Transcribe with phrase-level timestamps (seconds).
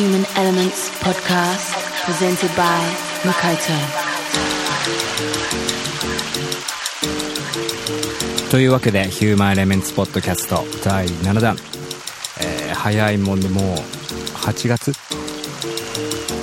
[0.00, 1.76] Human Elements Podcast
[2.06, 2.80] presented by
[3.22, 3.74] Makoto.
[8.50, 11.54] というわけでヒューマンエレメンツポッドキャスト第7弾、
[12.40, 13.64] えー、早いもんでもう
[14.36, 14.92] 8月？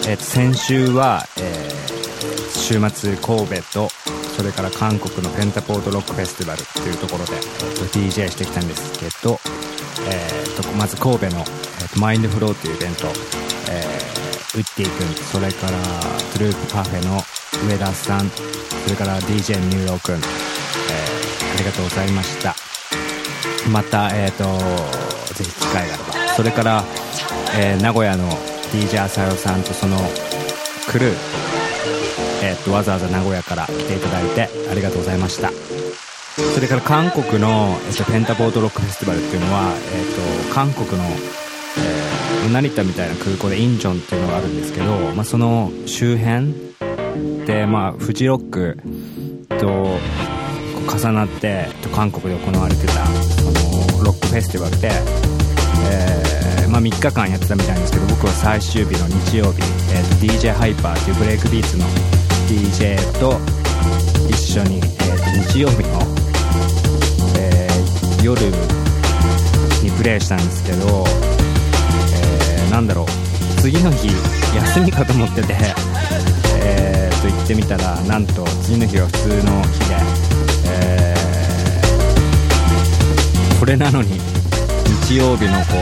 [0.08, 3.90] えー、と先週は、えー、週末神戸と
[4.38, 9.40] それから韓国のペンタポートロックフェスティバルっていうところで、えー、と DJ してきたんですけど、
[10.08, 11.44] えー、とまず神戸の、
[12.00, 13.08] マインドフローというイベント、
[13.72, 15.78] えー、ウッディ君それから
[16.34, 17.22] トゥループパフェの
[17.68, 22.56] 上田さんそれから DJ ニューロー君、えー、ありがとうございました。
[23.72, 24.44] またえっ、ー、と
[25.34, 26.34] ぜひ機会があれば。
[26.36, 26.84] それから、
[27.58, 28.30] えー、名古屋の
[28.72, 29.98] DJ 浅代さんとその
[30.90, 31.16] クルー、
[32.44, 35.52] えー、っとわざわざ名古屋から来ていただいてありがとうございました。
[36.54, 41.04] それから韓国の、えっと、ペンタボートロックフェスティバルっていうのは、えっと、韓国の、
[42.50, 46.54] 成田みたいな空港でインチョンっていうのがあるんですけど、まあ、その周辺
[47.46, 48.78] で、まあ、フジロック
[49.60, 49.98] と
[50.88, 54.90] 重なって韓国で行われてたそのロックフェスティバルで、
[55.92, 59.62] えーまあ、3日間やってたみたいなんですけど僕は最終日の日曜日、
[59.94, 61.86] えー、DJ ハイパーっていうブレイクビーツの
[62.48, 63.38] DJ と
[64.30, 66.00] 一緒に、えー、と日曜日の、
[67.40, 68.42] えー、夜
[69.84, 71.27] にプレイしたんですけど、
[72.70, 73.06] なんだろう。
[73.62, 74.08] 次の日
[74.56, 75.56] 休みかと思ってて、
[76.64, 79.98] えー、と行ってみたらなんと次の日は普通の日で、
[80.66, 84.20] えー、これなのに
[85.08, 85.76] 日曜日のこ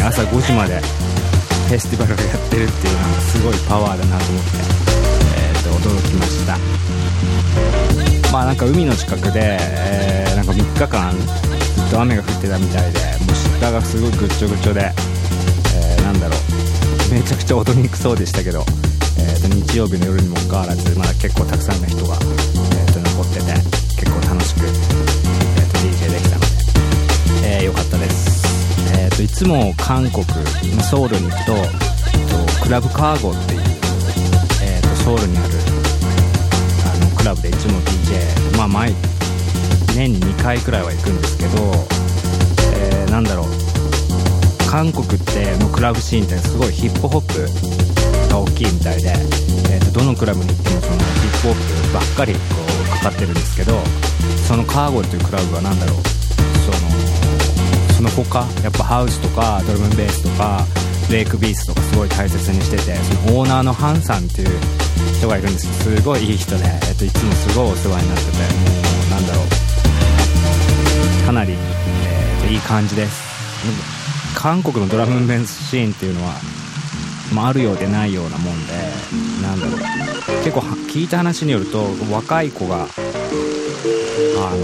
[0.00, 0.80] う朝5時まで
[1.68, 4.50] フェスティバルをやってるっていうのがすごいパワーだなと思って、
[5.36, 6.58] えー、と驚きました。
[8.30, 13.13] まあなんか海の近くで、えー、なんか3日間ずっと雨が降ってたみたいで
[13.64, 17.14] もう下がすごいぐっちょぐちょで、えー、なんだろう。
[17.14, 18.60] めちゃくちゃ踊りにくそうでしたけど、
[19.18, 23.52] えー、と日曜日の夜にもかかわらずまだ結構たくさんの人が、えー、と残ってて
[23.96, 26.40] 結構楽しく、えー、と DJ できたの
[27.40, 28.44] で、えー、よかったです。
[28.98, 30.24] えーと、いつも韓国
[30.82, 33.60] ソウルに行くと、えーと、クラブカーゴっていう、
[34.62, 35.54] えーと、ソウルにある
[36.92, 38.92] あのクラブでいつも DJ まあ毎
[39.94, 42.03] 年に2回くらいは行くんですけど、
[43.14, 43.46] なんだろう。
[44.68, 47.46] 韓国ってのクラブシーンってすごいヒップホップ
[48.28, 49.14] が大きいみたいで、
[49.70, 53.78] えー、とどのクラブに行ってもそのヒップホップばっかりこうかかってるんですけど
[54.48, 56.02] そのカーゴっていうクラブは何だろう。
[56.66, 56.90] その
[57.94, 60.66] その他やっぱハウスとかドラムベースとか
[61.08, 64.58] レイクビースとかすごい大切にしててそのオーナーのハンさんっていう
[65.14, 65.70] 人がいるんです。
[65.86, 68.42] けどすごいいい人で、えっと、いつもすごいお世話になってても
[69.06, 71.26] うなんだろう。
[71.26, 71.54] かなり、
[72.50, 73.22] いい感じです。
[74.36, 76.34] 韓国のドラムベースシーンっていうのは、
[77.34, 78.72] まあ、あるようでないようなもんで
[79.42, 79.78] なんだろう。
[80.44, 80.60] 結構
[80.90, 82.86] 聞いた話によると若い子があ
[84.50, 84.56] の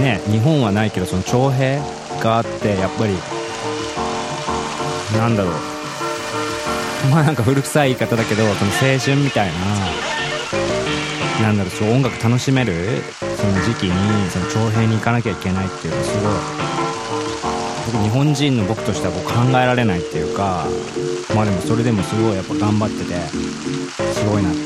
[0.00, 1.80] ね日本はないけどその徴兵
[2.20, 3.14] があってやっぱり
[5.18, 5.52] なんだろう。
[7.10, 9.50] まあなんか古臭い言い方だけどその青春みたい
[11.40, 13.02] ななんだろうそう音楽楽しめる
[13.42, 20.64] その時期にその徴兵に行かなきゃいけないっていうのはすごい僕日本人の僕としてはこう考えられないっていうか
[21.34, 23.14] まあでもそれでもすごいやっぱ頑張ってて
[24.14, 24.60] すごいなって。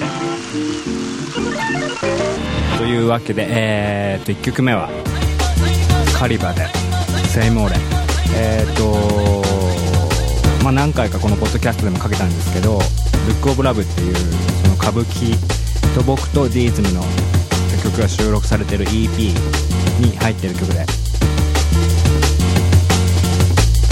[2.76, 4.90] というわけでえー、っと1曲目は
[6.14, 6.66] カリバで
[7.28, 7.76] セイモーレ。
[8.38, 9.42] えっ、と
[10.62, 12.78] まあ何回かこのポッドキャストでもかけたんですけど
[13.26, 15.34] 「ルック・オブ・ラブ」っていうその歌舞伎
[15.94, 17.02] と僕とディーズムの
[17.86, 19.32] 曲が収録されてる EP
[20.00, 20.84] に入ってる曲で。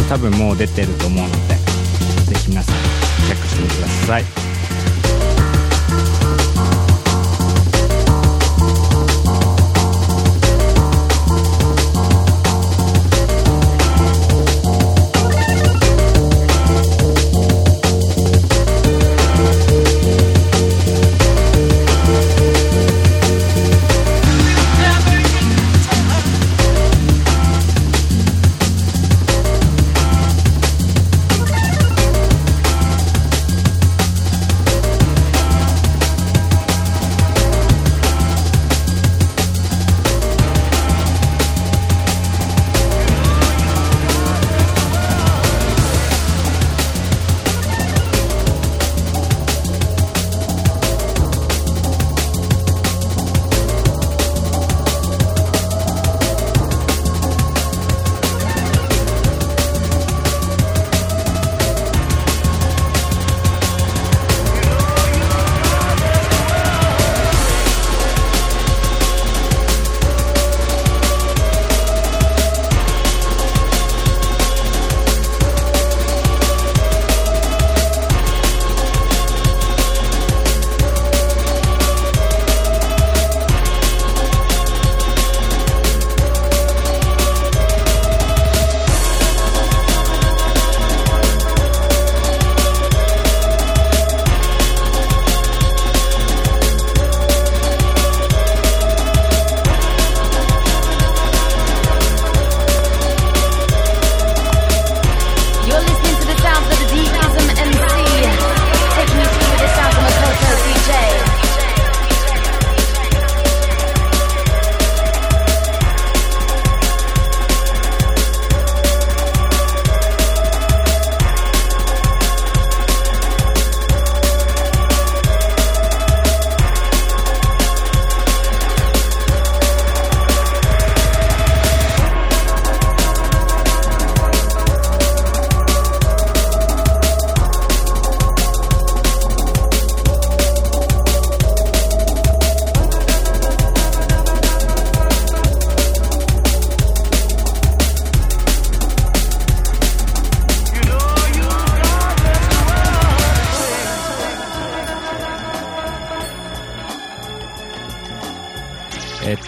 [0.08, 2.75] 多分もう出てると思うのでぜひ皆さん
[3.26, 4.44] チェックしてみてください。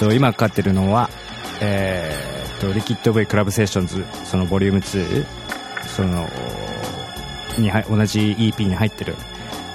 [0.06, 1.10] と今かかってるのは
[1.60, 5.26] えー、っとリキッド V クラブセッションズそのボリューム2
[5.88, 6.28] その
[7.58, 9.16] に同じ EP に入ってる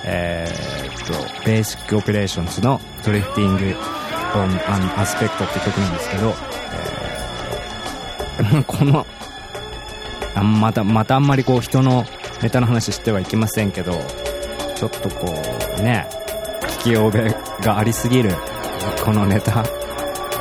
[0.05, 3.75] えー、っと Basic Operations の Drifting
[4.33, 6.33] on Aspect って曲なんですけど、
[8.39, 9.05] えー、 この
[10.35, 12.05] あまたまたあんまりこう人の
[12.41, 13.91] ネタの話してはいけませんけど
[14.75, 15.35] ちょっとこ
[15.77, 16.07] うね
[16.83, 17.35] 聞き覚え
[17.65, 18.31] がありすぎる
[19.03, 19.80] このネタ。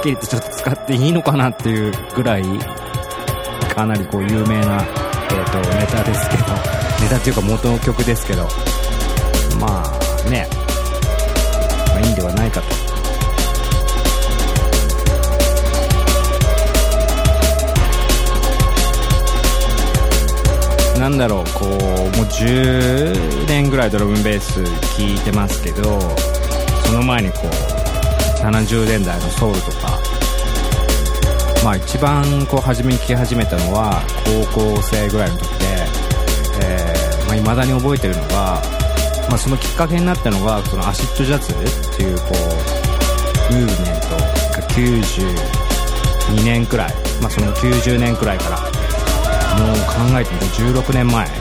[0.00, 2.44] っきり言ってちょっと使っていいのかなっていうぐらい
[3.74, 6.42] かなりこう有名な、えーと、ネタですけど。
[7.02, 8.48] ネタっていうか元の曲ですけど。
[9.60, 10.48] まあね、
[11.88, 12.80] まあ、いいんではないかと。
[20.98, 24.62] なんだろうこうもう10年ぐらいドラムベース
[24.98, 25.98] 聴いてますけど
[26.84, 27.80] その前にこう
[28.42, 29.89] 70年代のソウルとか
[31.64, 34.02] まあ一番こう初めに聴き始めたのは
[34.52, 35.66] 高校生ぐらいの時で、
[36.62, 38.62] えーまあ、未だに覚えてるのが、
[39.28, 42.24] まあ、そのきっかけになったのがそのアシッドジャズっていうこ
[43.50, 48.58] うムーブメントが92年くらい、まあ、その90年くらいから
[49.58, 51.34] もう考えてみると16年前に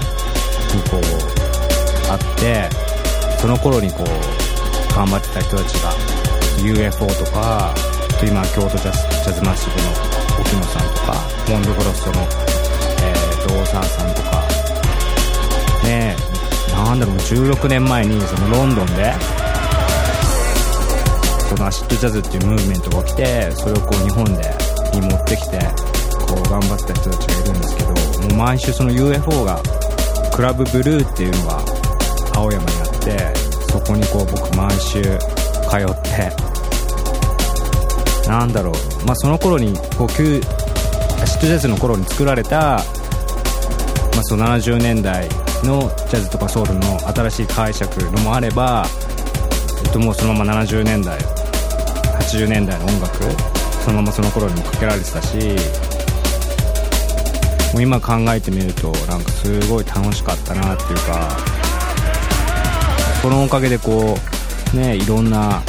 [0.89, 2.69] こうあって
[3.39, 5.94] その頃にこう頑張ってた人たちが
[6.62, 7.74] UFO とか
[8.19, 10.08] と今京都ジャズジャズマッシブの
[10.39, 11.13] 沖野さんとか
[11.50, 14.41] モンドグロストの、えー、ドーサーさんとか
[15.84, 19.13] ねえなんだろう16年前にそのロンドンで
[21.50, 25.60] そのアシッドジャズっていうムーブメントが起きてそれをこう日本でに持ってきて
[26.27, 29.60] こう頑張った人たちがいるんですけどもう毎週その UFO が
[30.31, 31.65] クラブブルーっていうのが
[32.36, 33.17] 青山にあって
[33.72, 36.49] そこにこう僕毎週通って
[38.29, 39.05] なんだろう。
[39.05, 40.39] まあその頃にこう旧
[41.25, 42.83] シットジャズの頃に作られた、まあ、
[44.24, 45.27] その70年代
[45.63, 48.86] のジャズとかソウルの新しい解釈のもあれば、
[49.83, 51.17] えっと、もうそのまま70年代
[52.29, 53.17] 80年代の音楽
[53.83, 55.38] そのままその頃にもかけられてたし
[57.74, 61.38] もう今考えてみるとなんかすごい楽しかったなっていうか
[63.21, 64.15] そのおかげでこ
[64.74, 65.62] うねいろんな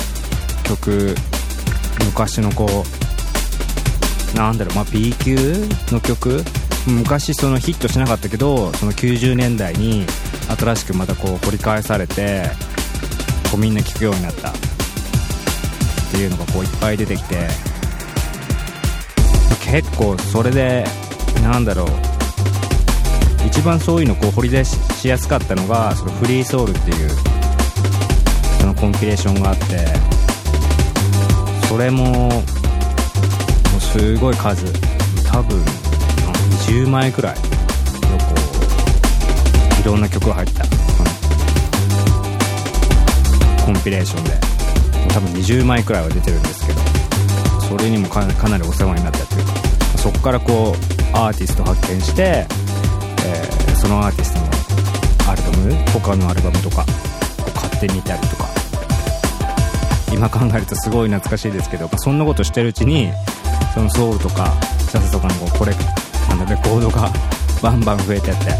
[0.64, 1.14] 曲
[2.04, 2.66] 昔のこ
[4.35, 5.37] うなんだろうまあ B 級
[5.92, 6.42] の曲？
[6.87, 10.07] 昔そのヒットしなかったけどその90年代に
[10.59, 12.45] 新しくまたこう掘り返されて
[13.50, 14.50] こうみんな聴くようになった。
[14.50, 14.52] っ
[16.12, 17.49] ていうのがこういっぱい出てきて。
[19.71, 20.85] 結構それで
[21.45, 21.87] なんだろう。
[23.47, 27.11] 一番そういうのこう掘り出しやすかったのがそのフリーソウルっていう
[28.61, 30.20] そのコンピレーションがあって。
[31.71, 32.29] それもも
[33.79, 34.67] うすごい数。
[35.23, 35.57] 多分
[36.67, 37.47] 20枚くらいのこ
[39.79, 40.65] ういろんな曲が入った。
[43.65, 44.33] コンピレーションで。
[45.15, 46.81] 多分20枚くらいは出てるんですけど。
[47.61, 49.53] それにもかなりお世話になったっていうか。
[49.97, 52.49] そこからこうアーティスト発見して、
[53.25, 54.47] えー、そのアーティストの
[55.31, 56.85] アルバム他のアルバムとかを
[57.53, 58.50] 買ってみたりとか。
[60.21, 63.09] 今考えるとすごい懐かしいですけどそんなことしてるうちに
[63.73, 64.53] そのソウルとか
[64.91, 65.73] ジャズとかのこれ
[66.29, 67.11] なんだレコードが
[67.62, 68.53] バンバン増えてって。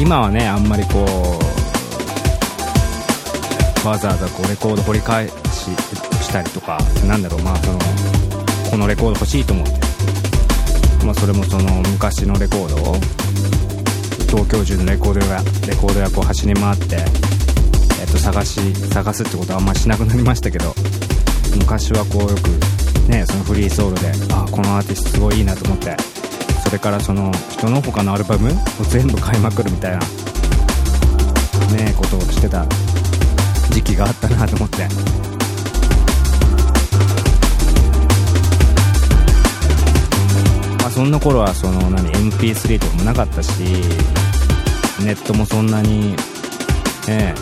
[0.00, 1.04] 今はねあんまりこ
[3.84, 5.32] うわざわざこうレコード掘り返し
[6.22, 7.78] したりとかなんだろうまあその
[8.70, 9.87] このレコード欲しいと思って、
[11.08, 12.94] まあ、それもその昔のレコードを
[14.28, 16.96] 東京中のレコード屋レコード屋こう走り回って、
[17.98, 20.74] えっと、探し探すってことはあんましなくなりましたけど
[21.56, 25.96] 昔はこうよくねそのフリーソウルであこのアーティストすごいいいなと思って
[26.62, 30.00] それからその人の他のアルバムを全部買いまくるみたいな
[31.74, 32.66] ねことをしてた
[33.70, 35.27] 時期があったなと思って。
[40.98, 43.62] そんな頃はその何 MP3 とかもなかったし
[45.04, 46.16] ネットもそんなに
[47.06, 47.36] ね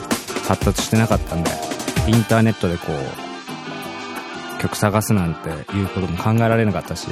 [0.47, 1.51] 発達してなかったんで
[2.07, 7.09] インターネットでこう曲探すなんていうことも考えられなかったし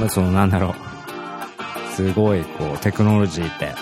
[0.00, 3.74] まあそのなんだろうすごいこうテクノロジーって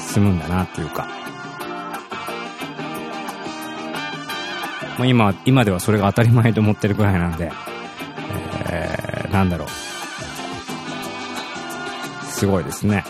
[0.00, 1.06] 進むんだなっていうか。
[4.98, 7.50] まあ、今、今ではそれが当たり前と思ってるぐらいなんで、
[9.32, 9.68] なんだろう。
[12.26, 13.04] すごいですね。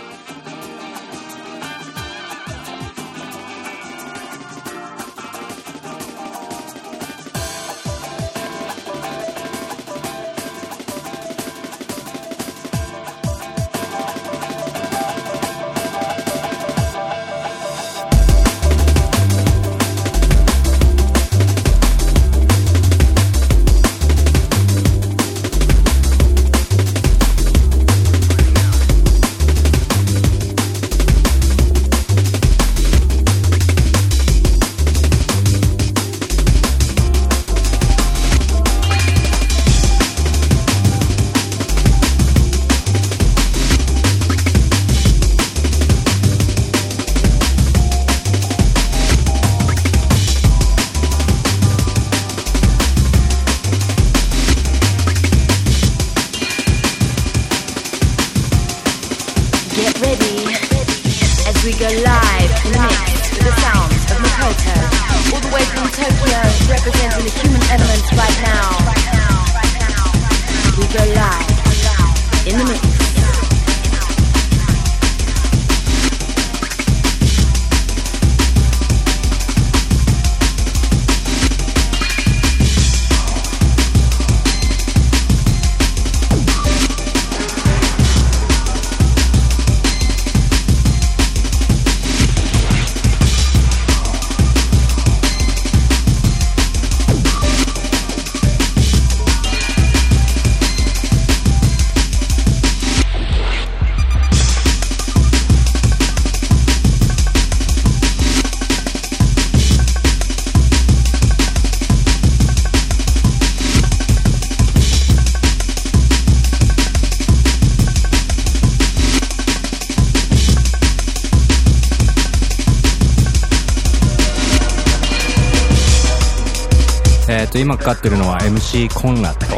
[127.73, 129.55] 今かかってるのは MC コンラットフ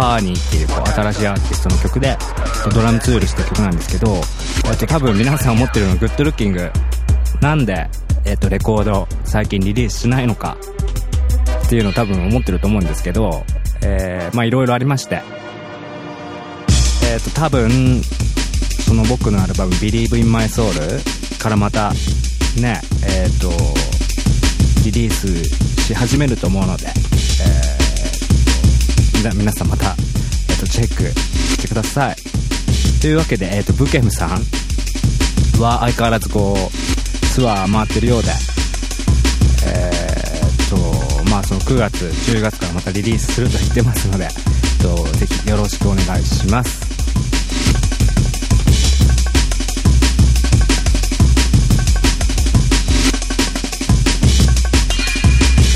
[0.00, 2.16] ァーニーっていうこう新しいアーティストの曲で、
[2.74, 4.16] ドラムツールした曲なんですけど、
[4.68, 6.72] えっ、と、多分皆さん思ってるのグッドルッキング、
[7.40, 7.88] なんで、
[8.24, 10.56] えっ、と、レコード最近リリースしないのか？
[11.66, 13.44] っていうのを多分思ってると思うんですけど、
[13.82, 15.22] えー、まあいろいろありまして、
[17.04, 21.92] えっ、と、多分、その僕のアルバム Believe in My Soul からまた
[22.60, 23.50] ねえっ、ー、と
[24.84, 29.94] リリースし始めると思うので、えー、皆さんまた、
[30.50, 32.16] えーと、チェックしてください。
[33.00, 34.30] というわけで、えーと、ブケムさん
[35.62, 38.28] は相変わらずこうツアー回ってるようで
[39.66, 40.70] えー、
[41.24, 46.87] とまあその9月10月からまたリリースすると言ってますので、えー、とぜひよろしくお願いします。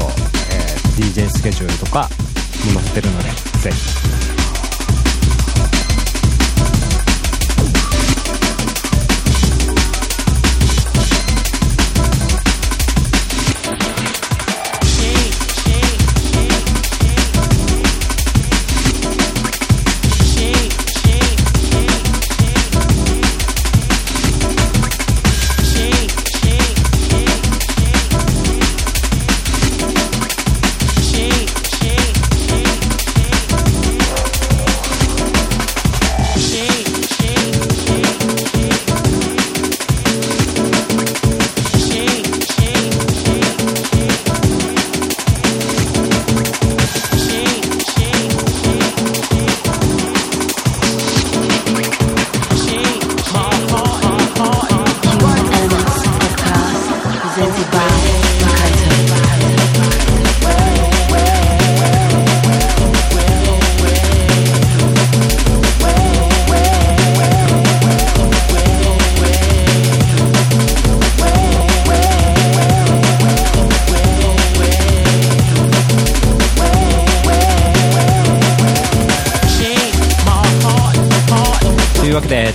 [0.51, 2.09] えー、DJ スケジュールとか
[2.73, 3.29] も載せてるので
[3.61, 4.40] ぜひ。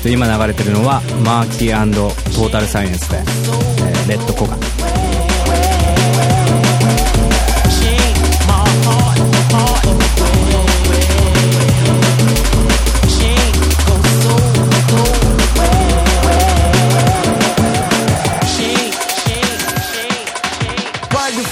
[0.06, 1.76] と今流れてるのはマーキー
[2.36, 3.18] トータルサイエンスで、
[4.06, 4.56] えレッドコガ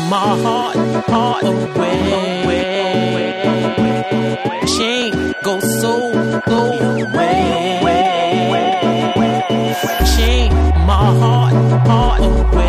[0.00, 0.76] my heart,
[1.08, 2.54] heart away.
[4.76, 6.12] Chain go so,
[6.46, 7.80] so away.
[10.16, 10.52] Chain
[10.86, 11.54] my heart,
[11.86, 12.63] heart away.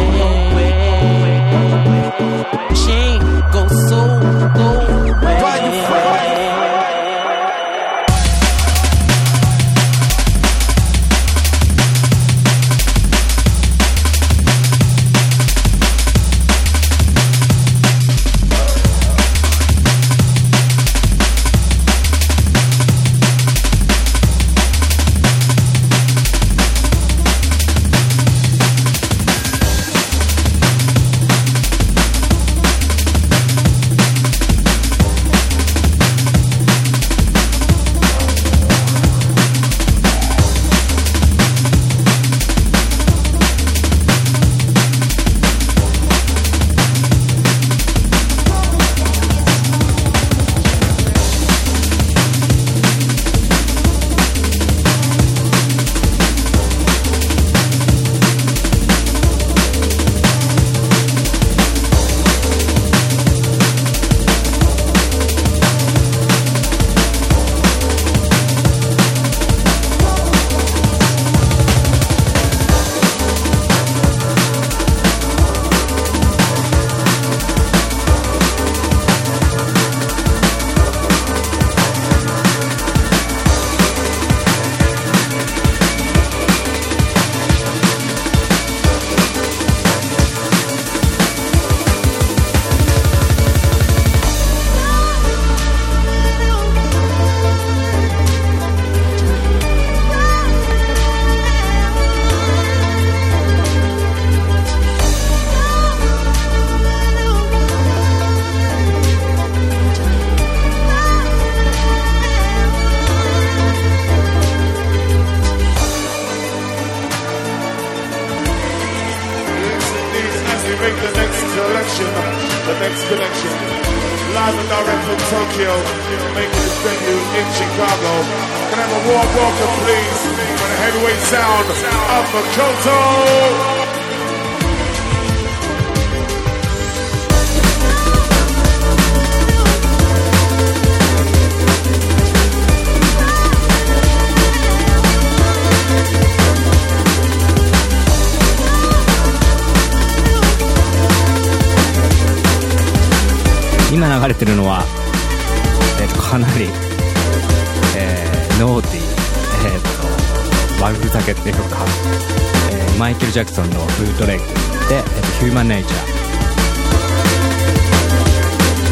[163.35, 164.45] ジャクソンの「ブートレッグ」
[164.87, 165.97] で、えーとヒューマン・ネイチャ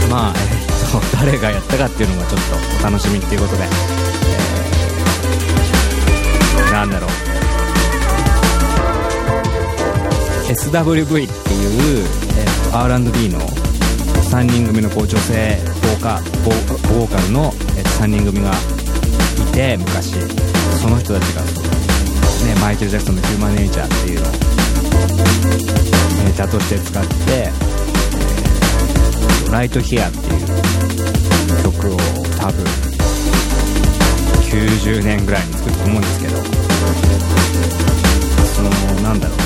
[0.07, 0.11] ー。
[0.11, 2.41] まあ、えーと 誰がやったかっていうのがちょっ
[2.81, 7.09] とお楽しみっていうことで、えーなんだろう。
[10.51, 12.05] SWV っていう、
[12.37, 13.39] えーと R&B の
[14.29, 17.53] 3人組のこう女性ボーカボーボーカルの、
[18.01, 18.55] 3人組がい
[19.53, 20.15] て昔。
[20.81, 21.92] その人たちがその、
[22.45, 24.31] ね、マイケル・ジャクソンの「ヒューマン・ネイチャー」っていうのを
[26.25, 30.25] ネタとして使って「えーライト・ヒア」っていう
[31.63, 31.97] 曲を
[32.39, 32.65] 多分
[34.49, 36.37] 90年ぐらいに作ったと思うんですけど
[38.55, 38.69] その
[39.01, 39.37] なんだろう。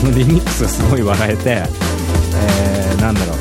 [0.00, 1.62] そのリミックスがすごい笑えて、
[2.34, 3.32] えー、なんだろ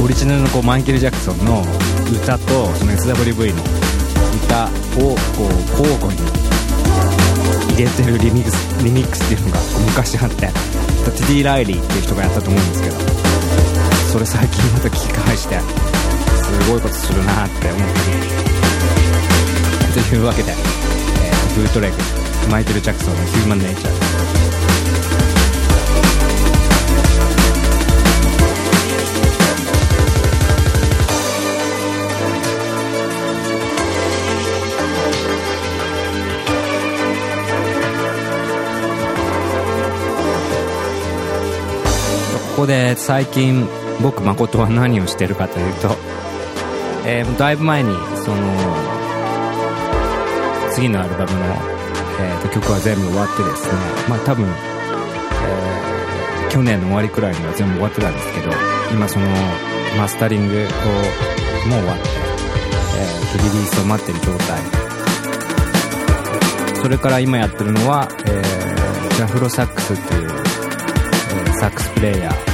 [0.00, 0.04] う。
[0.04, 1.64] オリジナルのこうマイケル・ジャクソンの
[2.12, 3.62] 歌とその SWV の
[4.44, 4.66] 歌
[5.02, 6.20] をこう交互に
[7.74, 12.96] 入れてるリミックスリミックスっていうのが昔あってティディ・ライリーっていう人がやったと思うんですけど
[14.12, 17.78] それ最近また聞き返してすごいことするなって思っ
[19.94, 20.54] てというわけで、えー
[21.54, 21.96] ブートレグ
[22.50, 23.92] マイケル・ジャクソンの「ヒューマン・ネイチャー」
[42.64, 43.68] こで最近
[44.02, 45.96] 僕誠は何をしてるかというと、
[47.06, 47.90] えーだいぶ前に
[48.24, 48.36] その
[50.72, 51.44] 次のアルバムの、
[52.20, 53.72] えーと曲は全部終わってですね
[54.08, 58.50] まあ多分、えー去年の終わりくらいには全部終わってたんですけど
[58.92, 59.26] 今その
[59.98, 62.08] マスタリングをもう終わって、
[62.96, 64.58] えーリリースを待ってる状態。
[66.80, 72.53] それから今やってるのは、えージャフロサックスっていう、えーサックスプレイヤー。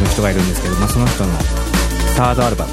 [0.00, 1.32] の人がいるんですけど、まあ、その人の
[2.16, 2.72] サードアルバム。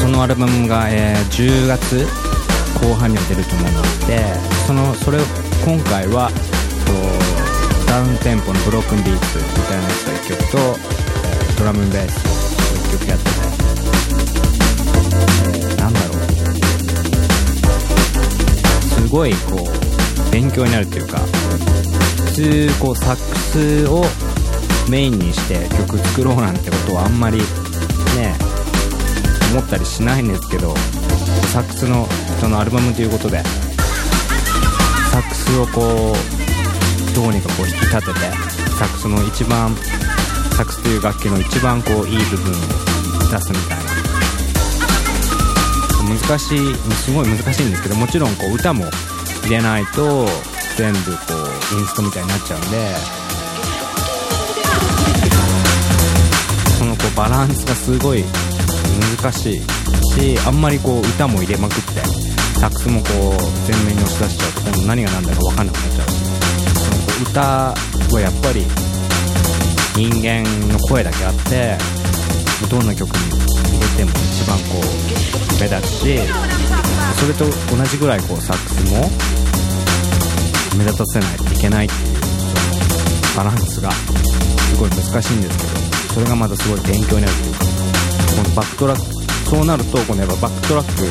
[0.00, 2.06] そのアルバムが、えー10月
[2.80, 4.24] 後半には出ると思うので
[4.66, 5.20] そのそれを
[5.64, 6.92] 今回はこ
[7.84, 10.58] うダウンテンポのブロークンビーツみたいなやつが1曲と、
[11.58, 12.24] ドラムベース
[12.88, 13.30] 1曲やってて、
[15.48, 16.20] えーなんだろう。
[18.84, 19.79] すごいこう
[20.40, 24.04] 勉強になるっていうか普通こうサックスを
[24.88, 28.34] メインにして曲作ろうなんてことはあんまりね
[29.52, 30.74] 思ったりしないんですけど
[31.52, 32.06] サックスの
[32.40, 33.42] そのアルバムということで
[35.12, 38.20] サックスをこうどうにかこう引き立てて
[38.78, 39.76] サックスの一番
[40.56, 43.90] サックスという楽器の一番こういい部分を出すみたいな。
[46.10, 48.84] 難しいすごい難しいんですけどもちろんこう歌も
[49.42, 50.26] 入れないと
[50.76, 51.34] 全部こ
[51.74, 53.20] うインストみたいになっちゃうんで。
[56.78, 58.24] そのこうバランスがすごい
[59.20, 59.62] 難しい。
[60.10, 62.00] しあんまりこう歌も入れまくって
[62.58, 63.12] サックスもこう
[63.70, 66.08] 前面に押し出しちゃうと今度何が何だか分かんなくなっちゃう。
[66.08, 68.66] そのこう歌はやっぱり
[69.94, 71.76] 人間の声だけあって
[72.68, 73.14] どんな曲に
[73.68, 74.84] 入れても一番こう
[75.60, 76.18] 目立つし
[77.18, 77.44] それと
[77.76, 79.10] 同じぐらいこうサックスも
[80.78, 87.64] 目立たせないといけないっていうバランスがすごい難しいんですけどそれがまたすごい勉強になるというか
[88.42, 91.02] このバックトラックそうなるとこのやっぱバックトラック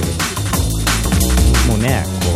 [1.72, 2.32] もねこ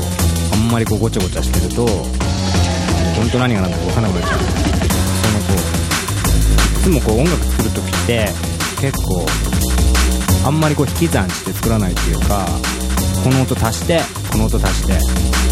[0.52, 5.54] うあんまりこうごちゃごちゃしてると本当何が何だか分からなくなっちゃうそのこ
[6.78, 8.30] ういつもこう音楽作る時って
[8.82, 9.26] 結構
[10.46, 12.46] あんまりこう引き算して作らないっていうか
[13.23, 14.93] この音足してこの音足して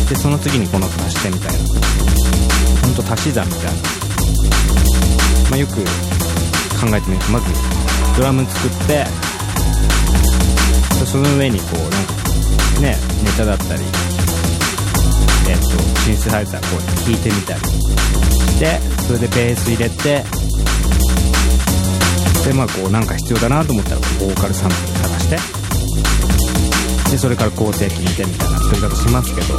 [0.09, 1.59] でその次にこの音足してみたいな。
[2.81, 3.71] ほんと足し算みたいな。
[5.49, 7.45] まあよく考えてみるとまず
[8.17, 9.05] ドラム作って
[11.05, 11.97] その上にこうなんか
[12.81, 13.83] ねネタだったり
[15.49, 15.69] えっと
[16.01, 17.61] シンセサイザーこう弾いてみたり。
[18.51, 20.23] してそれでベース入れて
[22.45, 25.60] でまあこうなんか必要だなと思ったらボーカルサンプル探して。
[27.11, 29.53] でそれから構成聞いてみたいな作り方しますけど、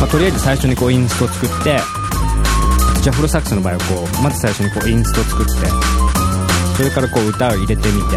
[0.00, 1.78] まあ、とりあえず最初にこうインストを作って
[3.02, 3.84] ジャフロサックスの場合はこ
[4.20, 5.52] うまず最初にこうインストを作って
[6.78, 8.16] それからこう歌を入れてみて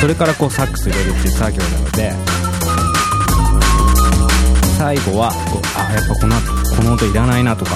[0.00, 2.12] それからこうサックス入れるっていう作業なので
[4.78, 6.36] 最後はこうあやっぱこの
[6.76, 7.72] この音いらないなとか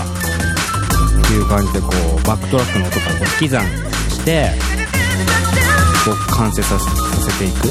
[1.23, 3.67] っていう感じでこうバックトラックの音からこう引き算
[4.09, 4.78] して
[6.09, 6.93] こう完成させさ
[7.31, 7.67] せていく。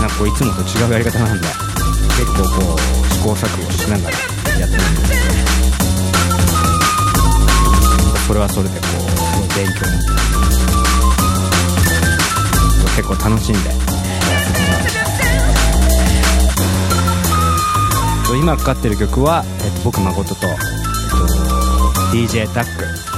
[0.00, 1.46] なんかこういつもと違うやり方なんで
[2.18, 2.78] 結構こう
[3.12, 4.16] 試行錯誤しながら
[4.58, 5.38] やってるんですけど。
[8.26, 10.08] それはそれでこうすごい勉強になって
[12.96, 13.80] 結構楽しんでやら
[14.40, 14.90] せてもらって
[18.18, 20.66] ます今かかってる曲は、えっと、僕誠と、えっと、
[22.12, 23.08] DJ タック、えー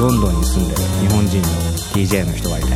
[0.00, 2.74] ロンドンに住んでる日本人の DJ の人がいて、え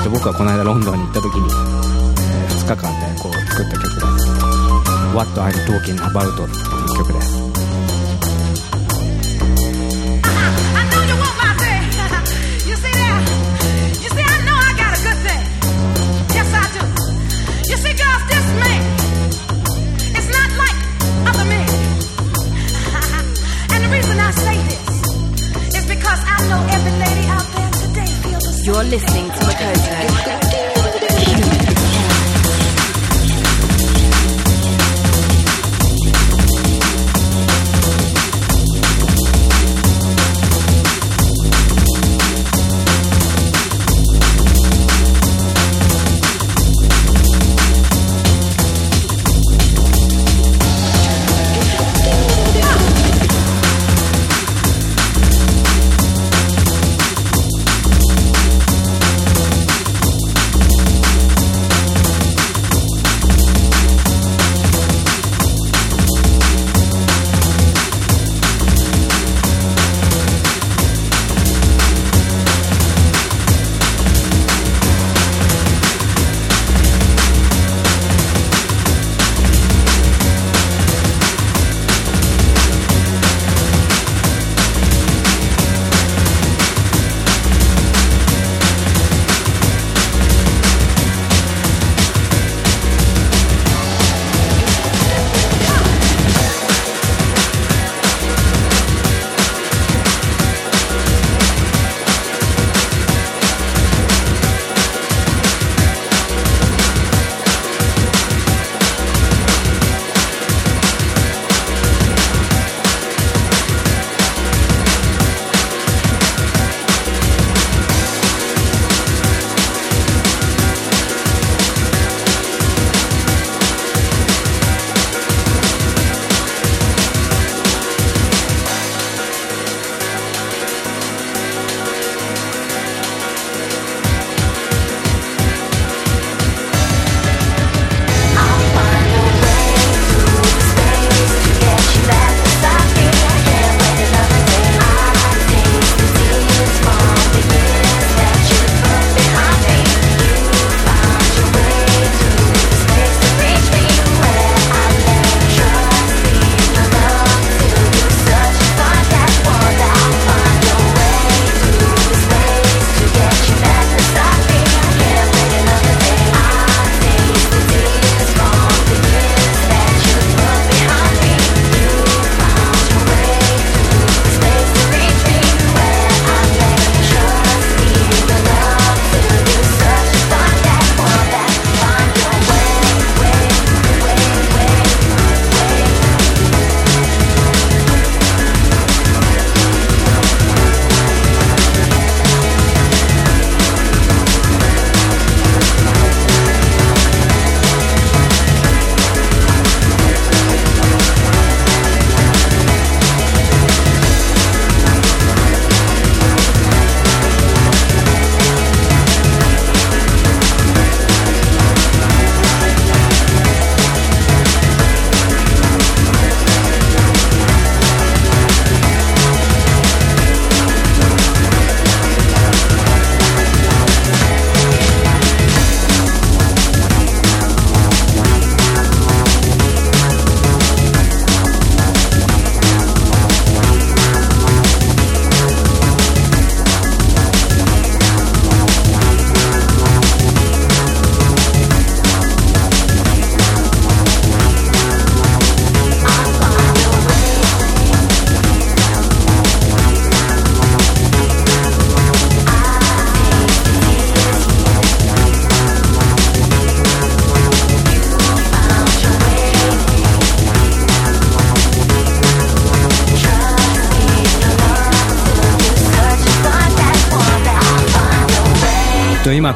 [0.00, 4.06] っと、僕はこの間ロンドンに行った時に、え2日間でこう作った曲で
[5.14, 7.20] 「What I'm Talking About」っていう曲で。
[7.20, 7.41] す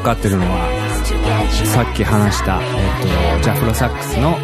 [0.07, 0.69] かってるのは
[1.65, 4.39] さっき話した、えっと、ジャフロサックスの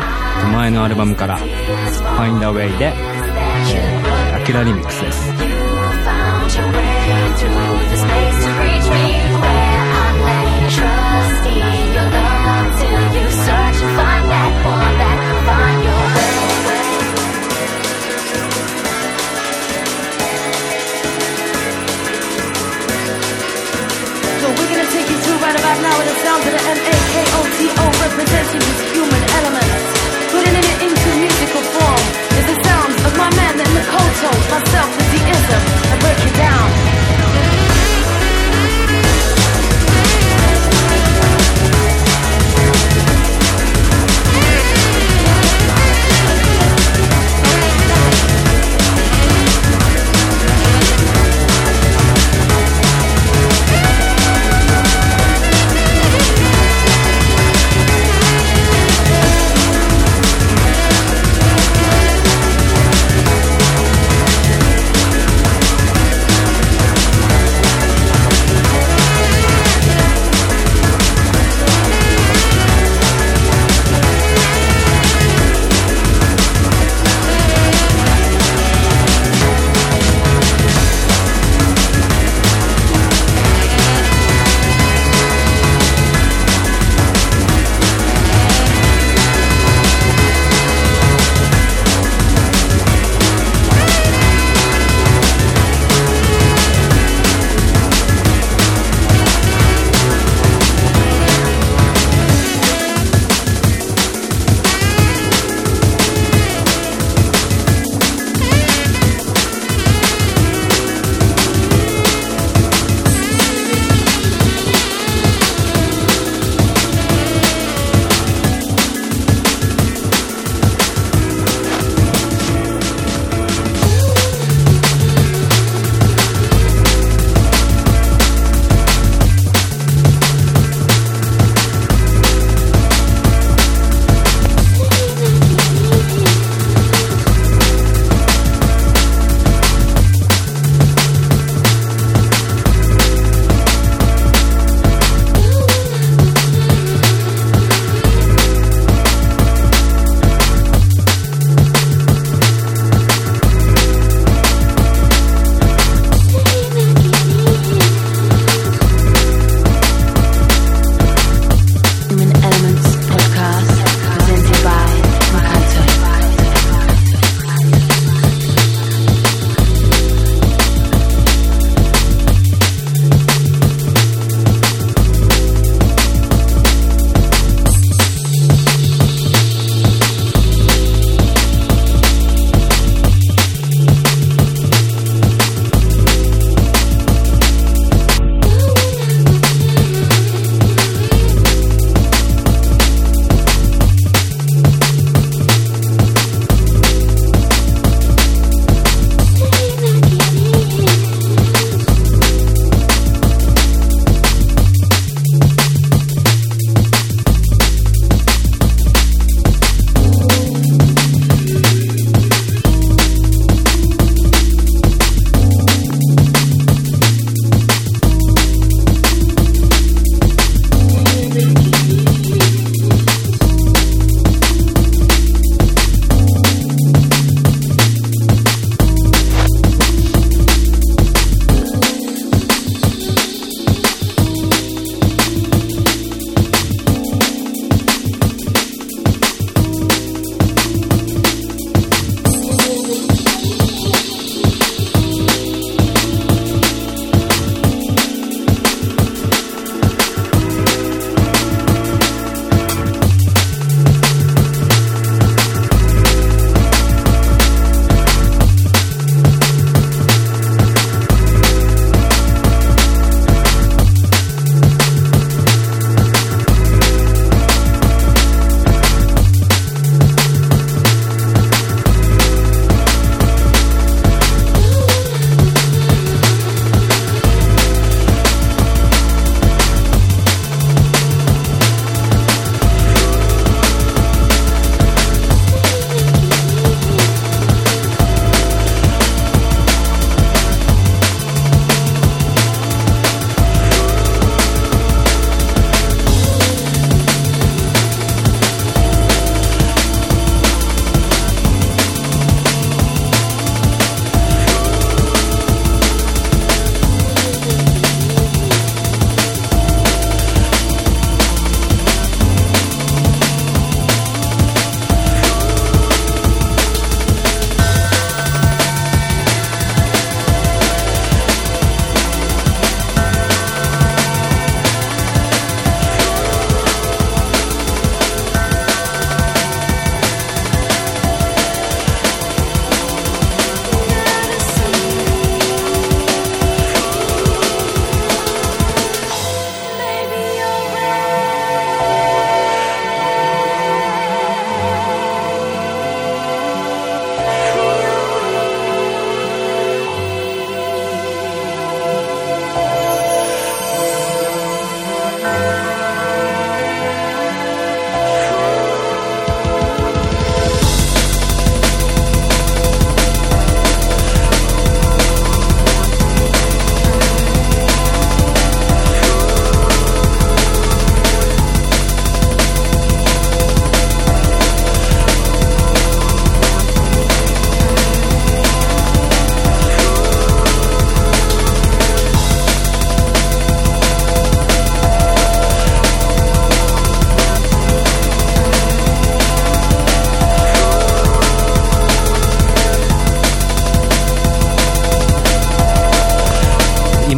[0.53, 1.39] 前のアルバムから
[2.19, 2.89] 「Find a Way で」
[4.35, 5.62] アキラリミックスです。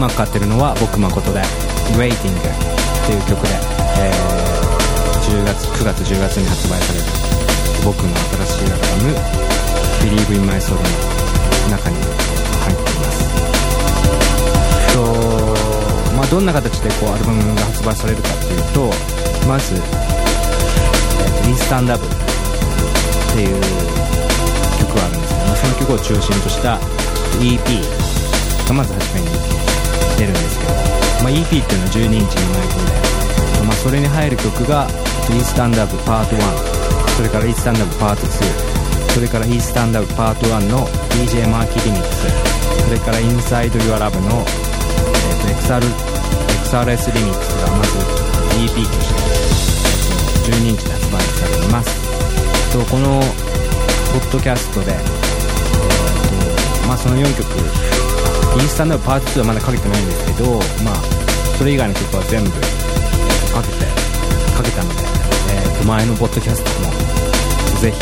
[0.05, 1.41] 今かかってるのは僕誠で
[1.97, 3.57] 「Waiting」っていう曲で、
[3.97, 4.45] えー
[5.25, 7.07] 10月9月10月に発売される
[7.83, 9.17] 僕の新しいアルバム
[10.05, 13.25] 「Believe in My Soul」の中に入っています。
[14.93, 15.01] と
[16.15, 18.91] まあどんな形でこうアルバムが発売されるかっていうと
[19.49, 19.75] まず
[21.49, 22.09] 「インスタンダブ」っ
[23.33, 23.63] ていう
[24.81, 26.79] 曲があるんですけど、まあ、その曲を中心とした
[27.41, 27.59] EP
[28.69, 29.55] がまず初めに
[30.17, 30.73] 出るんですけど、
[31.23, 32.75] まあ、EP っていうのは12インチのマイク
[33.61, 34.87] で、まあ、それに入る曲が
[35.31, 36.41] 「イースタンダブパート1」
[37.17, 42.27] それから「イースタンダブパート2」それから「イースタンダブパート1」の DJ マーキーリミックス
[42.85, 44.45] それから「インサイド・ユア・ラブの、
[45.47, 45.83] えーと XR
[46.65, 47.91] XRS リミックスがまず
[48.59, 49.15] EP として
[49.85, 52.05] えーと12インチで発売されています。
[52.75, 53.21] とこの
[54.12, 54.99] ポッドキャストで、えー
[56.83, 57.47] とまあ、その4曲
[58.61, 60.51] インスタンダブパート2はまだかけてないんですけど、
[60.85, 60.97] まあ、
[61.59, 62.59] それ以外の曲は全部か
[63.63, 63.85] けて
[64.55, 65.03] かけたので、
[65.55, 66.91] えーと前のポッドキャストも
[67.81, 67.99] ぜひ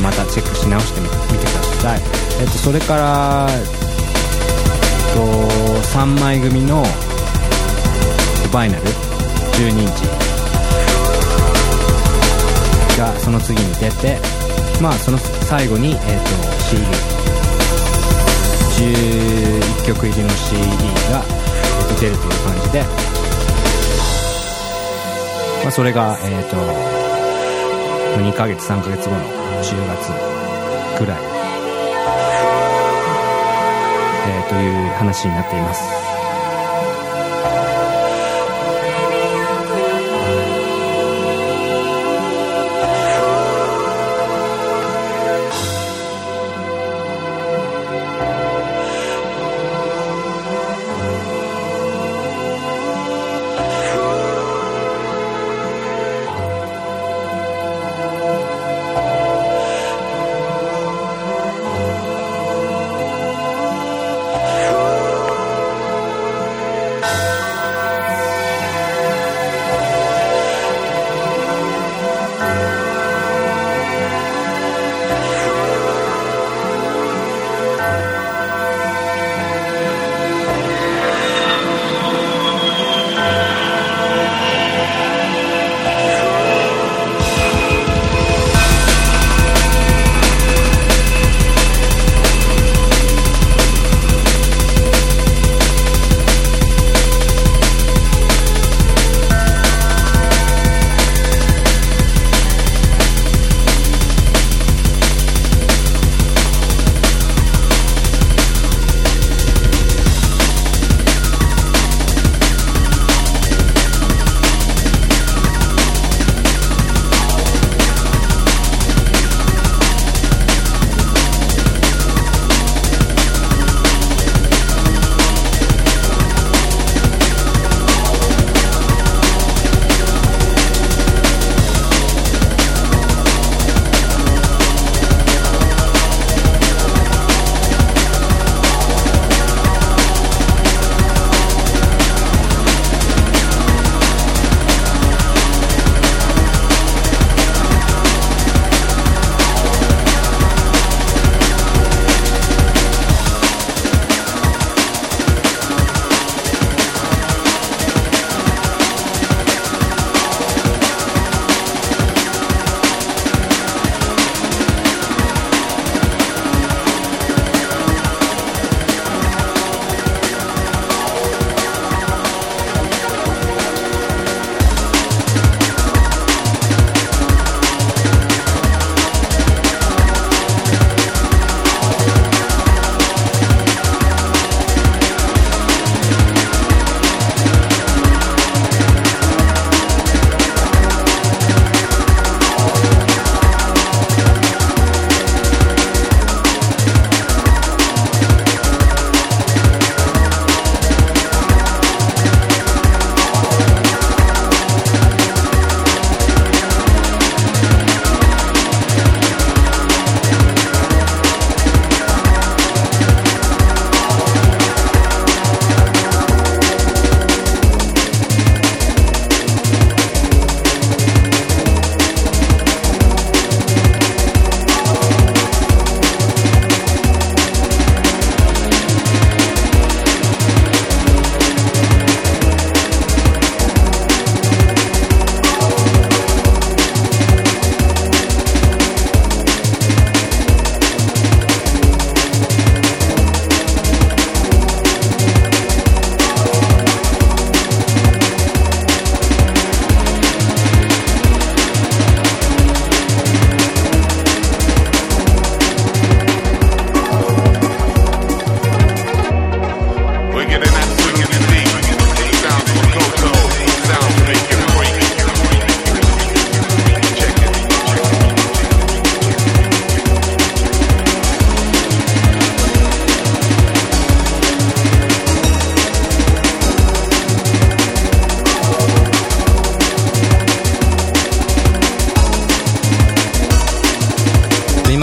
[0.00, 2.00] またチェックし直してみてください、
[2.40, 3.66] えっとそれから、えっ
[5.14, 5.20] と
[5.98, 6.84] 3枚組の
[8.52, 8.82] バイナル
[9.58, 10.04] 12インチ
[12.98, 14.18] がその次に出て
[14.80, 15.98] まあその最後に、えっと
[16.68, 16.82] CD
[18.78, 19.47] 11
[19.88, 20.60] 曲入りの CD
[21.10, 22.82] が、えっと出るという感じで、
[25.62, 26.56] まあ、それが、えっと
[28.20, 29.22] 2ヶ月3ヶ月後の
[29.62, 30.12] 10月
[30.98, 31.18] ぐらい、
[34.26, 36.17] えーという話になっています。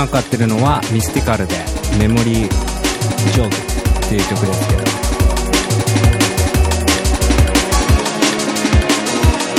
[0.06, 1.56] 今かってるのはミスティカルで
[1.97, 2.49] 「メモリー
[3.34, 3.51] ジョグ」っ
[4.08, 4.84] ていう曲ですけど。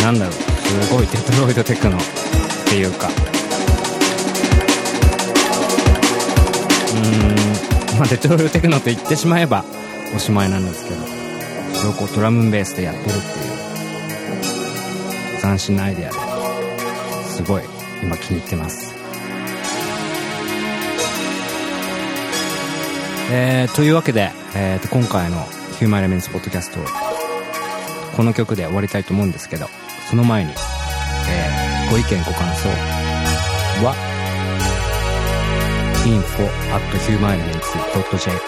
[0.05, 0.39] なんだろうす
[0.95, 2.01] ごいデトロイドテクノっ
[2.67, 3.09] ていうか。
[6.95, 6.99] う
[7.95, 9.65] んまあデトロイドテクノって言ってしまえば
[10.15, 10.97] おしまいなんですけど
[11.75, 13.19] それをこうドラムベースでやってるってい
[15.39, 16.17] う斬新なアイデアで
[17.31, 17.65] すごい
[18.01, 18.96] 今気に入ってます。
[23.31, 25.43] えー、というわけで、えー、と今回の
[25.79, 26.81] ヒューマンエレメンツポッドキャスト
[28.17, 29.67] この曲で終わりたいと思うんですけど
[30.09, 32.69] その前に、えーご意見ご感想
[33.85, 33.95] は
[36.05, 38.43] info at humanelements.jp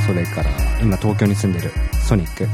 [0.05, 0.49] それから
[0.81, 1.71] 今東京に住んでる
[2.07, 2.47] ソニック。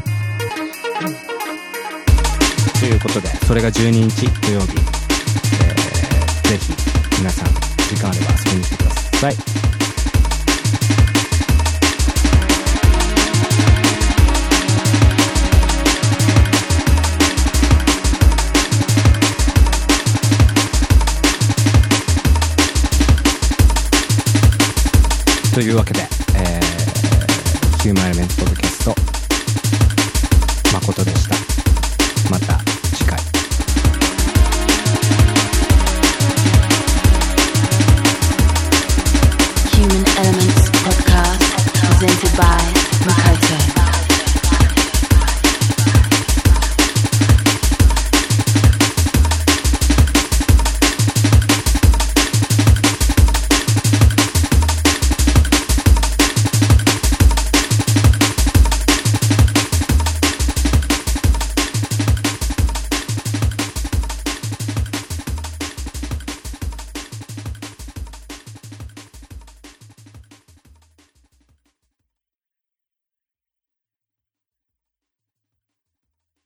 [2.79, 5.85] ということでそれが12日土曜日、えー
[6.45, 6.73] ぜひ
[7.17, 7.47] 皆さん
[7.89, 9.64] 時間あれば遊びに来てください。
[25.55, 26.01] というわけで、
[26.35, 28.95] えー、ヒューマンエレメントポッドキャスト
[30.73, 31.44] 誠でした。